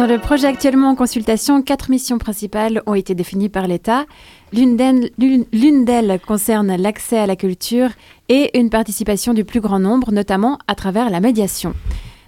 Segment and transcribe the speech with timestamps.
[0.00, 4.06] Dans le projet actuellement en consultation, quatre missions principales ont été définies par l'État.
[4.50, 7.90] L'une d'elles concerne l'accès à la culture
[8.30, 11.74] et une participation du plus grand nombre, notamment à travers la médiation.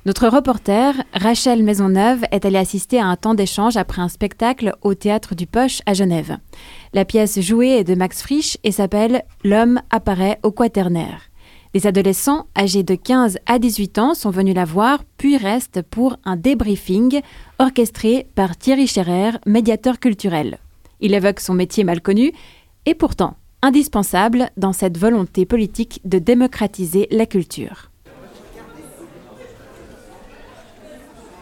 [0.04, 4.92] Notre reporter, Rachel Maisonneuve, est allée assister à un temps d'échange après un spectacle au
[4.92, 6.36] Théâtre du Poche à Genève.
[6.92, 11.31] La pièce jouée est de Max Frisch et s'appelle L'homme apparaît au quaternaire.
[11.74, 16.16] Les adolescents âgés de 15 à 18 ans sont venus la voir, puis restent pour
[16.24, 17.22] un débriefing
[17.58, 20.58] orchestré par Thierry Scherer, médiateur culturel.
[21.00, 22.32] Il évoque son métier mal connu
[22.84, 27.90] et pourtant indispensable dans cette volonté politique de démocratiser la culture.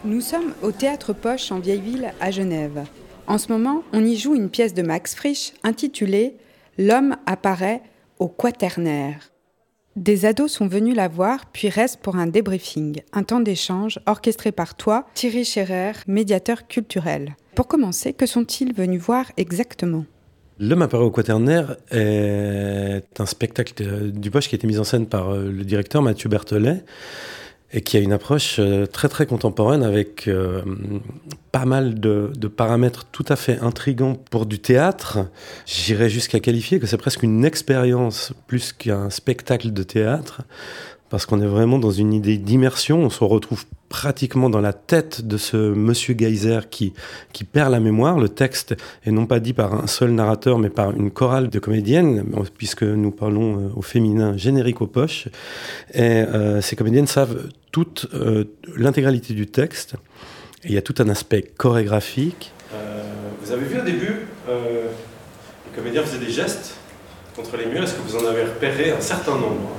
[0.05, 2.85] Nous sommes au Théâtre Poche en Vieille-Ville à Genève.
[3.27, 6.37] En ce moment, on y joue une pièce de Max Frisch intitulée
[6.77, 7.83] L'homme apparaît
[8.17, 9.30] au quaternaire.
[9.97, 14.53] Des ados sont venus la voir, puis restent pour un débriefing, un temps d'échange orchestré
[14.53, 17.35] par toi, Thierry Scherer, médiateur culturel.
[17.55, 20.05] Pour commencer, que sont-ils venus voir exactement?
[20.59, 25.07] L'homme apparaît au quaternaire est un spectacle du Poche qui a été mis en scène
[25.07, 26.85] par euh, le directeur Mathieu Berthelet
[27.73, 30.61] et qui a une approche euh, très très contemporaine avec euh,
[31.51, 35.19] pas mal de, paramètres tout à fait intrigants pour du théâtre.
[35.65, 40.41] J'irais jusqu'à qualifier que c'est presque une expérience plus qu'un spectacle de théâtre
[41.09, 42.99] parce qu'on est vraiment dans une idée d'immersion.
[42.99, 46.93] On se retrouve pratiquement dans la tête de ce monsieur Geyser qui,
[47.33, 48.17] qui perd la mémoire.
[48.17, 51.59] Le texte est non pas dit par un seul narrateur, mais par une chorale de
[51.59, 52.23] comédiennes,
[52.57, 55.27] puisque nous parlons euh, au féminin générique aux poches.
[55.93, 56.23] Et
[56.61, 59.95] ces comédiennes savent toute euh, l'intégralité du texte.
[60.63, 62.51] Et il y a tout un aspect chorégraphique.
[63.41, 66.75] vous avez vu au début, les comédiens faisaient des gestes
[67.35, 67.83] contre les murs.
[67.83, 69.71] Est-ce que vous en avez repéré un certain nombre?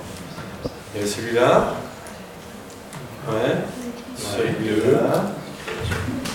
[0.95, 1.75] Il y a celui-là.
[3.29, 3.55] Ouais.
[4.17, 5.33] Celui-là.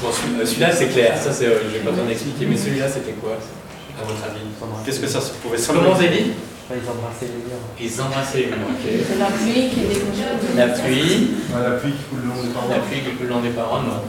[0.01, 1.17] Bon, celui-là, c'est clair.
[1.17, 2.45] Ça, c'est, euh, je vais pas besoin d'expliquer.
[2.45, 3.33] Mais celui-là, c'était quoi,
[3.99, 4.41] à votre avis?
[4.85, 5.81] Qu'est-ce que ça pouvait sembler?
[5.83, 5.95] Comment
[6.69, 7.63] Ils embrassaient les murs.
[7.79, 8.85] Ils embrassaient les murs, ok.
[9.07, 10.57] C'est la pluie qui découle.
[10.57, 11.31] La pluie.
[11.55, 12.75] la pluie qui coule le long des parois.
[12.75, 14.03] La pluie qui coule le long des parois, non.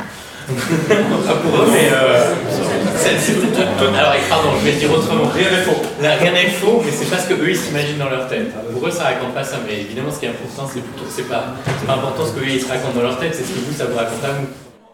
[0.48, 1.90] pas pour eux, mais.
[1.92, 2.34] Euh,
[3.96, 5.28] alors, pardon, je vais dire autrement.
[5.28, 5.82] Rien n'est faux.
[6.00, 8.50] rien n'est faux, mais c'est pas ce qu'eux ils s'imaginent dans leur tête.
[8.72, 11.04] Pour eux, ça raconte pas ça, mais évidemment, ce qui est important, c'est plutôt.
[11.08, 11.54] C'est pas,
[11.86, 13.84] pas important ce qu'eux ils se racontent dans leur tête, c'est ce que vous, ça
[13.84, 14.46] vous raconte à vous.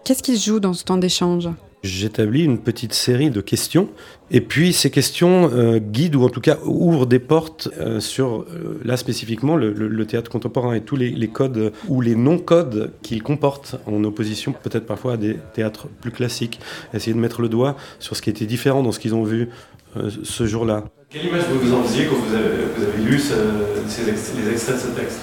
[0.04, 1.48] Qu'est-ce qui se joue dans ce temps d'échange?
[1.84, 3.90] J'établis une petite série de questions,
[4.30, 8.40] et puis ces questions euh, guident ou en tout cas ouvrent des portes euh, sur,
[8.40, 13.76] euh, là spécifiquement, le, théâtre contemporain et tous les, codes ou les non-codes qu'il comporte,
[13.84, 16.58] en opposition peut-être parfois à des théâtres plus classiques.
[16.94, 19.50] Essayer de mettre le doigt sur ce qui était différent dans ce qu'ils ont vu
[20.22, 20.84] ce jour-là.
[21.10, 23.34] Quelle image vous vous en faisiez quand vous avez, lu ce,
[23.88, 25.20] ces les extraits de ce texte?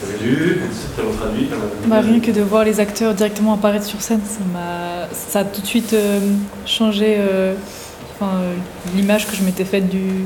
[0.00, 0.60] Vous avez lu
[0.96, 1.48] Ça traduit
[1.86, 5.44] bah, Rien que de voir les acteurs directement apparaître sur scène, ça, a, ça a
[5.44, 6.20] tout de suite euh,
[6.66, 7.54] changé euh,
[8.22, 8.54] euh,
[8.94, 10.24] l'image que je m'étais faite du,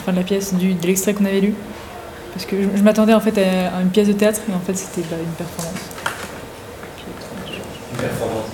[0.00, 1.54] enfin, de la pièce, du, de l'extrait qu'on avait lu.
[2.32, 5.06] Parce que je, m'attendais en fait à, une pièce de théâtre, mais en fait c'était
[5.08, 5.74] bah, une performance.
[7.92, 8.44] Une performance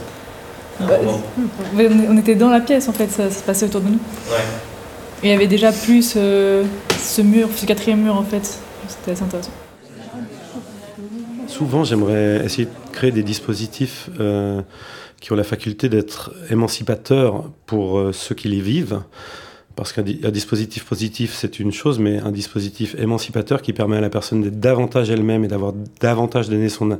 [0.80, 0.94] bah,
[2.10, 3.98] on était dans la pièce en fait, ça se passait autour de nous.
[4.28, 4.42] Ouais.
[5.22, 8.58] Et il y avait déjà plus ce mur, ce quatrième mur en fait.
[8.88, 9.52] C'était assez intéressant.
[11.56, 14.60] Souvent, j'aimerais essayer de créer des dispositifs euh,
[15.20, 19.04] qui ont la faculté d'être émancipateurs pour euh, ceux qui les vivent.
[19.76, 24.08] Parce qu'un dispositif positif, c'est une chose, mais un dispositif émancipateur qui permet à la
[24.08, 26.98] personne d'être davantage elle-même et d'avoir davantage donné son,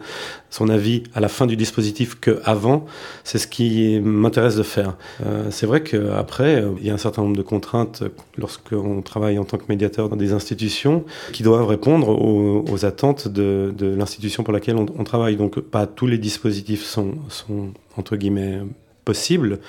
[0.69, 2.87] avis à la fin du dispositif qu'avant,
[3.23, 4.97] c'est ce qui m'intéresse de faire.
[5.25, 8.03] Euh, c'est vrai qu'après, euh, il y a un certain nombre de contraintes
[8.37, 13.73] lorsqu'on travaille en tant que médiateur dans des institutions qui doivent répondre aux, attentes de,
[13.97, 15.37] l'institution pour laquelle on, travaille.
[15.37, 18.61] Donc, pas tous les dispositifs sont, sont entre guillemets,
[19.05, 19.61] possibles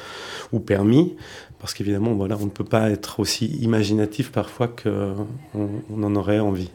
[0.51, 1.15] ou permis,
[1.65, 5.25] parce qu'évidemment, voilà, on ne peut pas être aussi imaginatif parfois qu'on
[5.57, 6.69] on en aurait envie.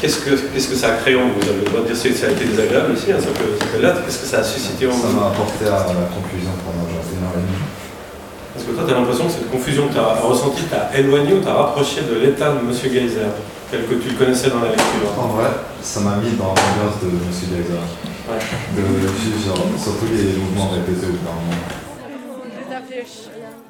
[0.00, 1.40] Qu'est-ce que, qu'est-ce que ça a créé en vous?
[1.40, 3.58] Vous avez le droit de dire que ça a été désagréable aussi, hein, ça peut,
[3.58, 5.08] Qu'est-ce que ça a suscité en vous?
[5.08, 7.66] Ça m'a apporté à la confusion pendant une heure et demie.
[8.54, 11.34] Parce que toi, tu as l'impression que cette confusion que tu as ressentie t'a éloigné
[11.34, 12.70] ou t'a rapproché de l'état de M.
[12.72, 13.26] Geyser,
[13.72, 15.18] tel que tu le connaissais dans la lecture?
[15.18, 15.50] En vrai,
[15.82, 17.26] ça m'a mis dans l'ambiance de M.
[17.50, 18.11] Geyser.
[19.78, 21.06] Surtout les mouvements répétés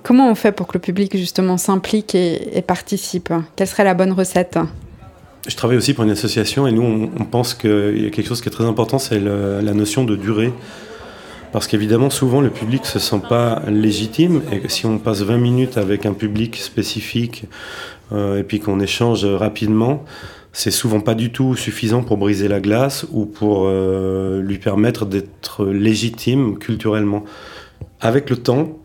[0.03, 3.33] Comment on fait pour que le public justement s'implique et, participe?
[3.57, 4.59] Quelle serait la bonne recette?
[5.49, 8.41] Je travaille aussi pour une association et nous on, pense qu'il y a quelque chose
[8.41, 10.53] qui est très important, c'est la notion de durée.
[11.53, 14.41] Parce qu'évidemment, souvent, le public ne se sent pas légitime.
[14.51, 17.45] Et si on passe 20 minutes avec un public spécifique
[18.11, 20.03] euh, et puis qu'on échange rapidement,
[20.53, 25.07] c'est souvent pas du tout suffisant pour briser la glace ou pour euh, lui permettre
[25.07, 27.25] d'être légitime culturellement.
[28.01, 28.79] Avec le temps,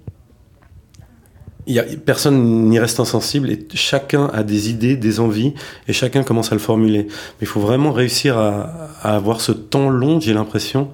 [2.06, 5.54] personne n'y reste insensible et chacun a des idées, des envies
[5.88, 7.04] et chacun commence à le formuler.
[7.04, 10.90] Mais il faut vraiment réussir à avoir ce temps long, j'ai l'impression,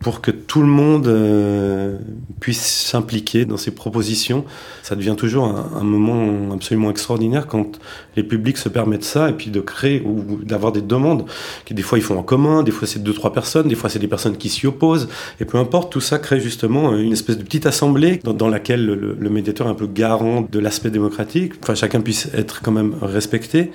[0.00, 1.98] pour que tout le monde euh,
[2.40, 4.46] puisse s'impliquer dans ces propositions.
[4.82, 7.78] Ça devient toujours un, moment absolument extraordinaire quand
[8.16, 11.26] les publics se permettent ça et puis de créer ou d'avoir des demandes
[11.66, 13.90] qui des fois ils font en commun, des fois c'est deux trois personnes, des fois
[13.90, 15.08] c'est des personnes qui s'y opposent.
[15.38, 19.30] Et peu importe, tout ça crée justement une espèce de petite assemblée dans, laquelle le,
[19.30, 23.70] médiateur est un peu garant de l'aspect démocratique, enfin chacun puisse être quand même respecté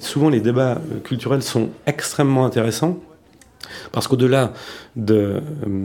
[0.00, 2.98] souvent les débats euh, culturels sont extrêmement intéressants
[3.92, 4.52] parce qu'au-delà
[4.96, 5.40] de euh,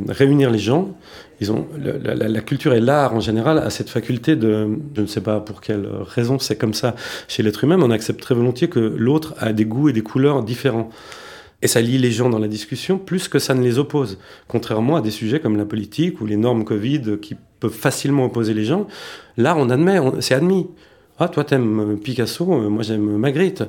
[0.07, 0.95] réunir les gens,
[1.39, 5.21] ils ont, la, culture et l'art en général a cette faculté de, je ne sais
[5.21, 6.95] pas pour quelle raison c'est comme ça
[7.27, 10.01] chez l'être humain, mais on accepte très volontiers que l'autre a des goûts et des
[10.01, 10.89] couleurs différents.
[11.61, 14.18] Et ça lie les gens dans la discussion plus que ça ne les oppose.
[14.47, 18.53] Contrairement à des sujets comme la politique ou les normes Covid qui peuvent facilement opposer
[18.53, 18.88] les gens,
[19.35, 20.68] l'art on admet, c'est admis.
[21.17, 23.63] Ah, toi, t'aimes Picasso, euh, moi j'aime Magritte.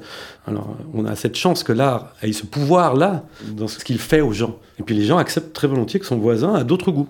[0.48, 4.32] Alors, on a cette chance que l'art ait ce pouvoir-là dans ce qu'il fait aux
[4.32, 4.58] gens.
[4.81, 7.08] Et puis les gens acceptent très volontiers que son voisin a d'autres goûts.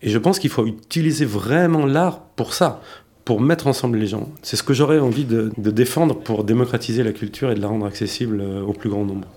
[0.00, 2.80] Et je pense qu'il faut utiliser vraiment l'art pour ça,
[3.26, 4.30] pour mettre ensemble les gens.
[4.42, 7.68] C'est ce que j'aurais envie de, de défendre pour démocratiser la culture et de la
[7.68, 9.28] rendre accessible euh, au plus grand nombre.